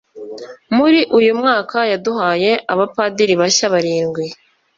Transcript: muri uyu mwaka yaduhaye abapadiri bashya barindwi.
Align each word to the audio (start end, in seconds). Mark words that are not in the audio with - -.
muri 0.77 0.99
uyu 1.17 1.31
mwaka 1.39 1.77
yaduhaye 1.91 2.51
abapadiri 2.71 3.33
bashya 3.41 3.65
barindwi. 3.73 4.25